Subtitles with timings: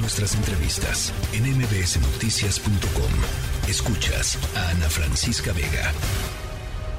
[0.00, 3.10] Nuestras entrevistas en mbsnoticias.com.
[3.68, 5.90] Escuchas a Ana Francisca Vega.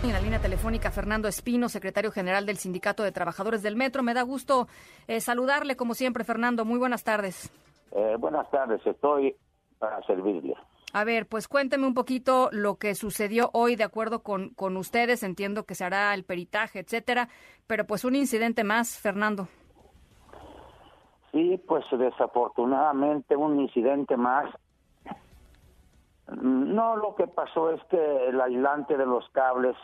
[0.04, 4.04] En la línea telefónica, Fernando Espino, secretario general del Sindicato de Trabajadores del Metro.
[4.04, 4.68] Me da gusto
[5.08, 6.66] eh, saludarle, como siempre, Fernando.
[6.66, 7.50] Muy buenas tardes.
[7.94, 9.34] Eh, buenas tardes, estoy
[9.78, 10.56] para servirle.
[10.92, 15.24] A ver, pues cuénteme un poquito lo que sucedió hoy de acuerdo con, con ustedes.
[15.24, 17.30] Entiendo que se hará el peritaje, etcétera,
[17.66, 19.48] pero pues un incidente más, Fernando.
[21.32, 24.54] Sí, pues desafortunadamente un incidente más.
[26.42, 29.76] No, lo que pasó es que el aislante de los cables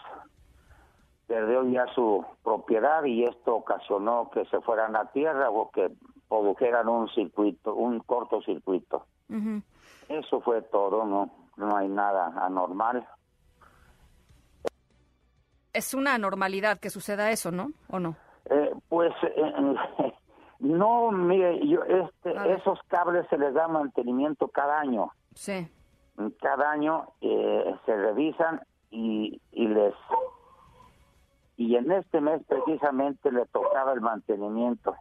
[1.28, 5.92] perdió ya su propiedad y esto ocasionó que se fueran a tierra o que
[6.28, 9.06] produjeran un circuito, un cortocircuito.
[10.08, 13.08] Eso fue todo, no, no hay nada anormal.
[15.74, 17.72] Es una anormalidad que suceda eso, ¿no?
[17.90, 18.16] ¿O no?
[18.50, 20.14] Eh, pues eh,
[20.60, 25.12] no, mire, yo, este, esos cables se les da mantenimiento cada año.
[25.34, 25.68] Sí.
[26.42, 29.94] Cada año eh, se revisan y, y les
[31.58, 34.96] y en este mes precisamente le tocaba el mantenimiento.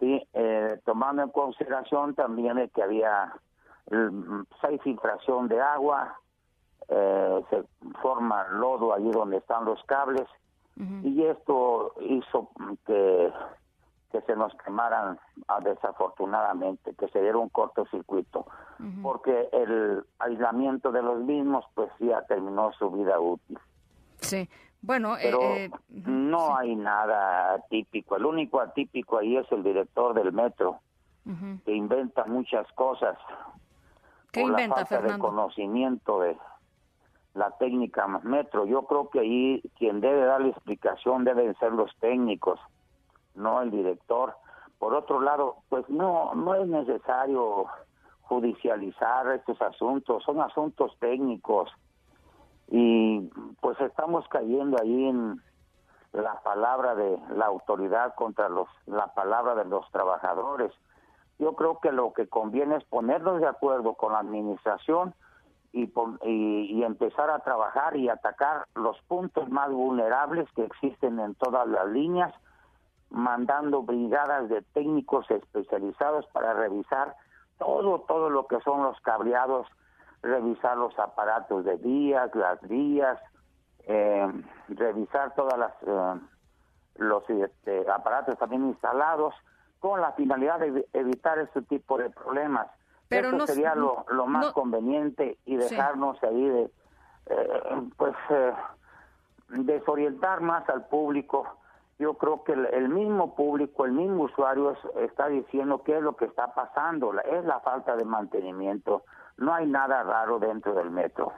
[0.00, 3.32] Sí, eh, tomando en consideración también que había
[4.62, 6.18] hay filtración de agua,
[6.88, 7.64] eh, se
[8.00, 10.26] forma lodo allí donde están los cables
[10.76, 12.50] y esto hizo
[12.84, 13.32] que
[14.14, 18.46] que se nos quemaran ah, desafortunadamente, que se diera un cortocircuito,
[19.02, 23.58] porque el aislamiento de los mismos pues ya terminó su vida útil.
[24.20, 24.48] Sí,
[24.80, 28.14] bueno, eh, pero eh, no hay nada atípico.
[28.14, 30.78] El único atípico ahí es el director del metro,
[31.64, 33.18] que inventa muchas cosas.
[34.30, 36.36] ¿Qué inventa, la falta de conocimiento de
[37.34, 38.64] la técnica metro.
[38.64, 42.60] Yo creo que ahí quien debe dar la explicación deben ser los técnicos
[43.34, 44.34] no el director.
[44.78, 47.66] Por otro lado, pues no, no es necesario
[48.22, 51.70] judicializar estos asuntos, son asuntos técnicos
[52.68, 53.20] y
[53.60, 55.40] pues estamos cayendo ahí en
[56.12, 60.72] la palabra de la autoridad contra los la palabra de los trabajadores.
[61.38, 65.14] Yo creo que lo que conviene es ponernos de acuerdo con la administración
[65.72, 65.92] y,
[66.22, 71.66] y, y, empezar a trabajar y atacar los puntos más vulnerables que existen en todas
[71.66, 72.32] las líneas
[73.10, 77.14] mandando brigadas de técnicos especializados para revisar
[77.58, 79.66] todo, todo lo que son los cableados,
[80.22, 83.18] revisar los aparatos de vías, las vías,
[83.86, 84.26] eh,
[84.68, 86.20] revisar todas las eh,
[86.96, 89.34] los este, aparatos también instalados
[89.80, 92.68] con la finalidad de evitar este tipo de problemas.
[93.08, 96.70] Pero Eso sería lo, lo más conveniente y dejarnos ahí de,
[97.26, 98.14] eh, pues,
[99.48, 101.58] desorientar más al público
[101.98, 106.24] yo creo que el, mismo público, el mismo usuario está diciendo qué es lo que
[106.24, 109.04] está pasando, es la falta de mantenimiento.
[109.36, 111.32] No hay nada raro dentro del metro.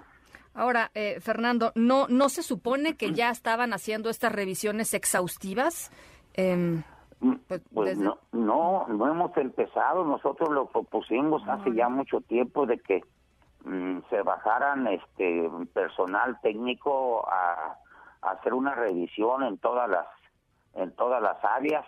[0.55, 5.93] Ahora, eh, Fernando, ¿no, ¿no se supone que ya estaban haciendo estas revisiones exhaustivas?
[6.33, 6.83] Em,
[7.21, 10.05] mm, pues, pues no, no, no hemos empezado.
[10.05, 13.05] Nosotros lo propusimos hace ya mucho tiempo de que
[13.65, 17.77] mm, se bajaran este personal técnico a
[18.23, 20.07] hacer una revisión en todas las
[20.77, 21.85] en todas las áreas,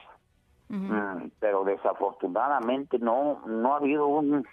[0.69, 4.47] mm, pero desafortunadamente no no ha habido un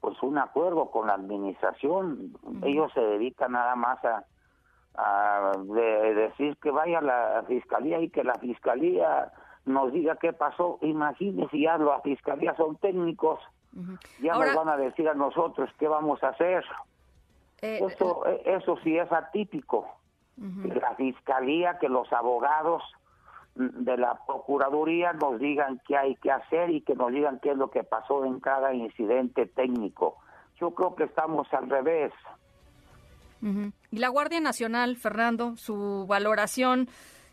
[0.00, 2.32] pues un acuerdo con la administración.
[2.62, 4.24] Ellos se dedican nada más a,
[4.94, 9.32] a de, decir que vaya la fiscalía y que la fiscalía
[9.64, 10.78] nos diga qué pasó.
[10.82, 13.40] Imagínense, ya la fiscalía son técnicos,
[14.20, 16.64] ya nos van a decir a nosotros qué vamos a hacer.
[17.62, 19.88] Eh, eso, eh, eso sí es atípico.
[20.36, 22.82] La fiscalía, que los abogados
[23.56, 27.56] de la Procuraduría nos digan qué hay que hacer y que nos digan qué es
[27.56, 30.18] lo que pasó en cada incidente técnico.
[30.60, 32.12] Yo creo que estamos al revés.
[33.90, 36.88] Y la Guardia Nacional, Fernando, su valoración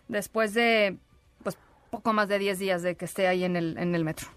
[0.07, 0.97] después de
[1.44, 1.57] pues
[1.89, 4.28] poco más de 10 días de que esté ahí en el, en el metro.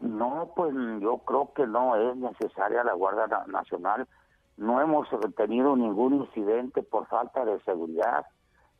[0.00, 4.08] No, pues yo creo que no es necesaria la Guardia Nacional.
[4.56, 8.26] No hemos tenido ningún incidente por falta de seguridad.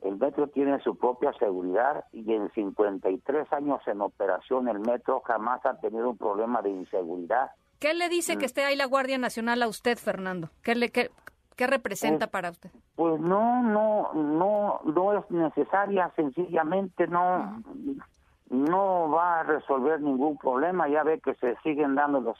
[0.03, 5.65] El metro tiene su propia seguridad y en 53 años en operación el metro jamás
[5.65, 7.53] ha tenido un problema de inseguridad.
[7.79, 8.45] ¿Qué le dice que mm.
[8.45, 10.51] esté ahí la Guardia Nacional a usted, Fernando?
[10.63, 11.11] ¿Qué, le, qué,
[11.57, 12.71] representa pues, para usted?
[12.97, 17.63] Pues no, no, no, no es necesaria, sencillamente no,
[18.51, 20.89] no va a resolver ningún problema.
[20.89, 22.39] Ya ve que se siguen dando los,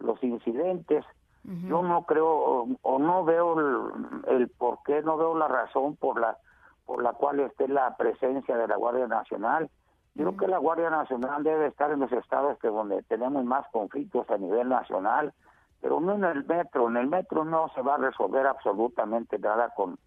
[0.00, 1.04] los incidentes.
[1.44, 6.20] Yo no creo o, no veo el, el por qué, no veo la razón por
[6.20, 6.36] la
[6.86, 9.68] por la cual esté la presencia de la Guardia Nacional.
[10.14, 14.30] Creo que la Guardia Nacional debe estar en los estados que donde tenemos más conflictos
[14.30, 15.34] a nivel nacional,
[15.82, 16.88] pero no en el metro.
[16.88, 19.98] En el metro no se va a resolver absolutamente nada con,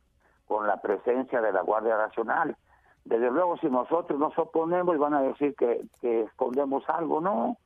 [0.48, 2.58] con la presencia de la Guardia Nacional.
[3.06, 7.58] Desde luego, si nosotros nos oponemos, van a decir que, que escondemos algo, no.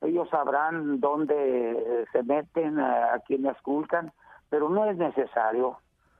[0.00, 4.12] Ellos sabrán dónde se meten, a, quienes esculcan,
[4.50, 5.78] pero no es necesario.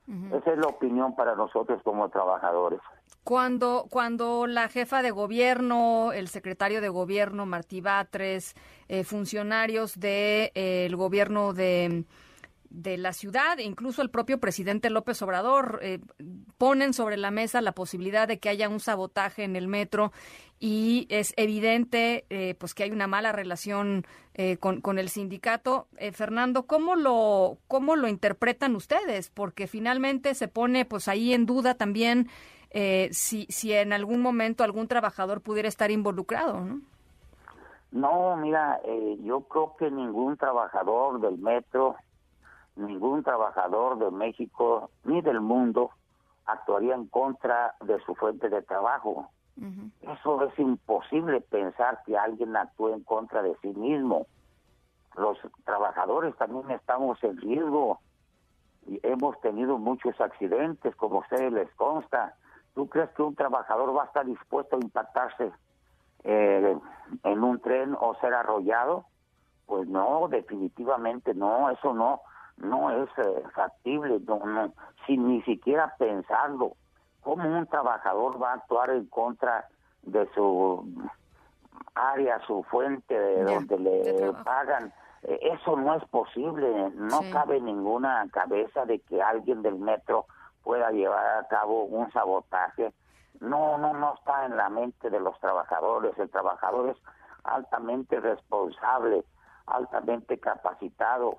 [0.09, 2.81] Esa es la opinión para nosotros como trabajadores.
[3.25, 8.55] Cuando, cuando la jefa de gobierno, el secretario de gobierno, Martí Batres,
[8.89, 12.05] eh, funcionarios del de, eh, gobierno de,
[12.73, 16.01] de, la ciudad, incluso el propio presidente López Obrador, eh,
[16.59, 20.13] ponen sobre la mesa la posibilidad de que haya un sabotaje en el metro
[20.63, 25.89] y es evidente eh, pues que hay una mala relación eh, con, con, el sindicato.
[25.97, 29.29] Eh, Fernando, ¿cómo lo, ¿cómo lo interpretan ustedes?
[29.29, 32.29] Porque finalmente se pone pues ahí en duda también
[33.11, 36.81] si, si en algún momento algún trabajador pudiera estar involucrado, ¿no?
[37.91, 38.81] No, mira,
[39.21, 41.97] yo creo que ningún trabajador del metro,
[42.77, 45.91] ningún trabajador de México ni del mundo
[46.47, 49.29] actuaría en contra de su fuente de trabajo
[50.01, 54.27] eso es imposible pensar que alguien actúe en contra de sí mismo.
[55.17, 58.01] Los trabajadores también estamos en riesgo
[58.87, 62.35] y hemos tenido muchos accidentes, como a ustedes les consta.
[62.75, 65.53] ¿Tú crees que un trabajador va a estar dispuesto a impactarse
[66.25, 66.79] eh,
[67.23, 69.05] en un tren o ser arrollado?
[69.67, 72.23] Pues no, definitivamente no, eso no,
[72.57, 74.73] no es eh, factible, no,
[75.07, 76.77] sin ni siquiera pensarlo.
[77.23, 79.69] ¿Cómo un trabajador va a actuar en contra
[80.03, 81.09] de su
[81.95, 84.93] área, su fuente, de donde le pagan?
[85.23, 90.27] Eh, eso no es posible, no cabe ninguna cabeza de que alguien del metro
[90.63, 92.93] pueda llevar a cabo un sabotaje.
[93.41, 96.17] No, no, no está en la mente de los trabajadores.
[96.19, 96.97] El trabajador es
[97.45, 99.25] altamente responsable,
[99.67, 101.39] altamente capacitado,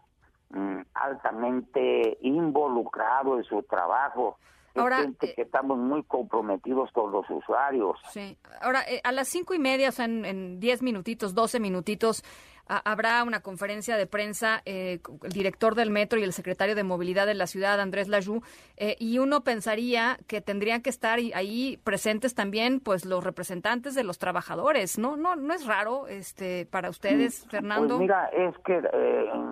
[0.50, 0.82] mm,
[1.14, 4.38] altamente involucrado en su trabajo.
[4.76, 8.00] Ahora, que estamos muy comprometidos con los usuarios.
[8.10, 8.36] Sí.
[8.60, 12.24] Ahora, eh, a las cinco y media, o sea, en, diez minutitos, doce minutitos,
[12.68, 17.26] habrá una conferencia de prensa, eh, el director del metro y el secretario de movilidad
[17.26, 18.42] de la ciudad, Andrés Lajú,
[18.78, 24.04] eh, y uno pensaría que tendrían que estar ahí presentes también, pues, los representantes de
[24.04, 25.18] los trabajadores, ¿no?
[25.18, 27.98] No, no es raro, este, para ustedes, mm, Fernando.
[27.98, 28.82] Pues mira, es que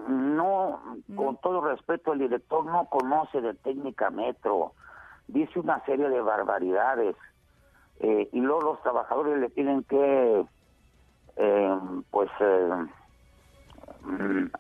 [0.07, 0.81] no,
[1.15, 4.73] con todo respeto, el director no conoce de técnica metro
[5.31, 7.15] dice una serie de barbaridades
[7.99, 10.45] eh, y luego los trabajadores le tienen que
[11.37, 11.79] eh,
[12.09, 12.69] pues eh,
[14.21, 14.51] mm,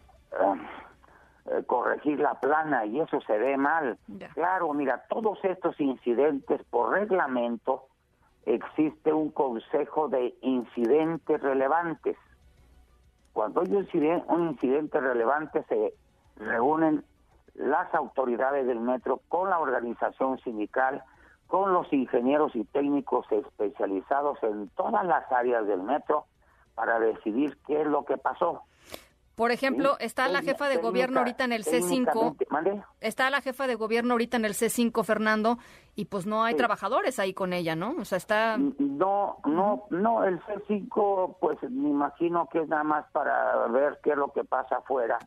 [1.65, 3.97] corregir la plana y eso se ve mal.
[4.33, 7.87] Claro, mira, todos estos incidentes por reglamento
[8.45, 12.17] existe un consejo de incidentes relevantes.
[13.33, 13.73] Cuando hay
[14.27, 15.93] un incidente relevante se
[16.37, 17.03] reúnen
[17.55, 21.03] las autoridades del metro, con la organización sindical,
[21.47, 26.25] con los ingenieros y técnicos especializados en todas las áreas del metro
[26.75, 28.63] para decidir qué es lo que pasó.
[29.35, 32.35] Por ejemplo, está la jefa de gobierno ahorita en el C5.
[32.99, 35.57] Está la jefa de gobierno ahorita en el C5, Fernando,
[35.95, 37.95] y pues no hay trabajadores ahí con ella, ¿no?
[37.99, 38.57] O sea, está...
[38.57, 44.11] No, no, no, el C5, pues me imagino que es nada más para ver qué
[44.11, 45.17] es lo que pasa afuera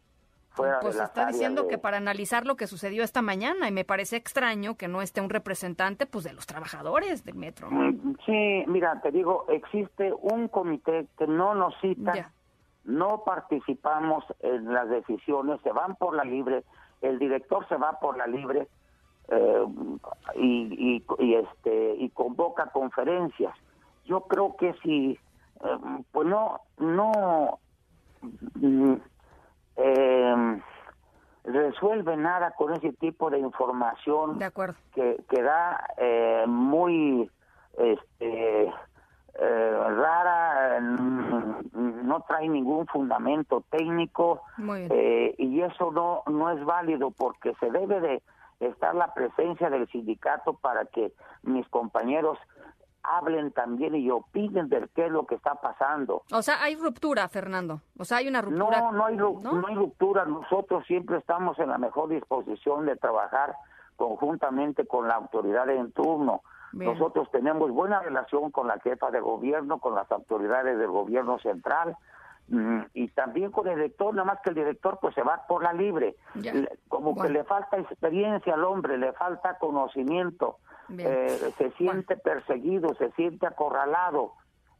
[0.54, 4.76] pues está diciendo que para analizar lo que sucedió esta mañana y me parece extraño
[4.76, 7.68] que no esté un representante pues de los trabajadores del metro.
[7.70, 12.32] Mm, sí, mira, te digo, existe un comité que no nos cita,
[12.84, 16.64] no participamos en las decisiones, se van por la libre,
[17.00, 18.68] el director se va por la libre
[19.28, 19.64] eh,
[20.36, 23.54] y, y, este y convoca conferencias.
[24.04, 25.18] Yo creo que si
[25.64, 25.78] eh,
[26.12, 27.58] pues no no
[28.54, 28.94] mm,
[29.76, 30.62] eh,
[31.44, 34.38] resuelve nada con ese tipo de información
[34.94, 37.30] que, que da eh, muy
[37.78, 38.72] este,
[39.36, 40.43] rara,
[42.14, 48.00] no trae ningún fundamento técnico eh, y eso no, no es válido porque se debe
[48.00, 48.22] de
[48.60, 52.38] estar la presencia del sindicato para que mis compañeros
[53.02, 56.22] hablen también y opinen de qué es lo que está pasando.
[56.32, 57.80] O sea, hay ruptura, Fernando.
[57.98, 58.80] O sea, hay una ruptura.
[58.80, 59.66] No, no hay, ¿no?
[59.66, 60.24] hay ruptura.
[60.24, 63.56] Nosotros siempre estamos en la mejor disposición de trabajar
[63.96, 66.42] conjuntamente con la autoridad en turno.
[66.74, 71.96] Nosotros tenemos buena relación con la jefa de gobierno, con las autoridades del gobierno central
[72.48, 75.62] mm, y también con el director, nada más que el director pues se va por
[75.62, 76.16] la libre.
[76.88, 80.58] Como que le falta experiencia al hombre, le falta conocimiento.
[80.98, 84.32] Eh, se siente perseguido, se siente acorralado.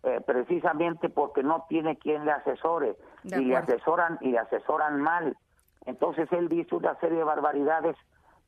[0.04, 5.34] eh, precisamente porque no tiene quien le asesore y le asesoran y le asesoran mal.
[5.86, 7.96] Entonces él dice una serie de barbaridades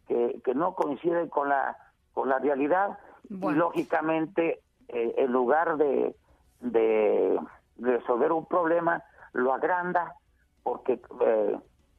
[0.07, 1.79] que, que no coinciden con la
[2.13, 2.99] con la realidad
[3.29, 6.15] y lógicamente eh, en lugar de,
[6.61, 7.41] de
[7.79, 9.03] resolver un problema
[9.33, 10.15] lo agranda
[10.63, 11.59] porque eh,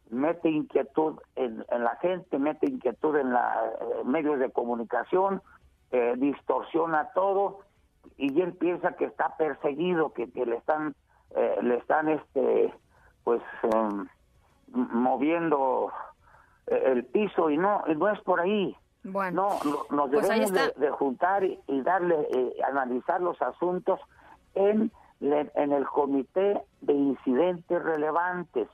[0.10, 5.42] mete inquietud en, la gente, mete inquietud en los eh, medios de comunicación,
[6.18, 7.60] distorsiona todo
[8.18, 10.96] y él piensa que está perseguido, que, le están,
[11.62, 12.74] le están, este,
[13.24, 14.06] pues, em,
[14.74, 15.94] moviendo
[16.66, 18.76] el piso y no, no es por ahí.
[19.10, 22.28] Bueno, no, nos pues debemos de, juntar y, darle,
[22.68, 24.00] analizar los asuntos
[24.54, 28.68] en, en el comité de incidentes relevantes.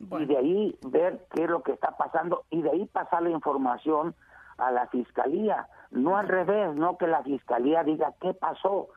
[0.00, 3.30] Y de ahí ver qué es lo que está pasando y de ahí pasar la
[3.30, 4.14] información
[4.56, 8.88] a la fiscalía, no al revés, no que la fiscalía diga qué pasó,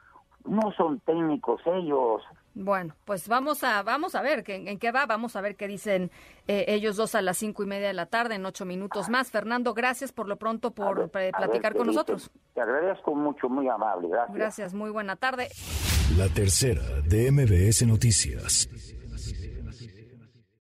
[0.46, 2.22] no son técnicos ellos.
[2.54, 6.12] Bueno, pues vamos a vamos a ver en, qué va, vamos a ver qué dicen
[6.48, 9.32] eh, ellos dos a las cinco y media de la tarde en ocho minutos más.
[9.32, 12.30] Fernando, gracias por lo pronto por platicar con nosotros.
[12.54, 14.36] Te agradezco mucho, muy amable, gracias.
[14.36, 15.48] Gracias, muy buena tarde.
[16.18, 18.68] La tercera de MBS Noticias.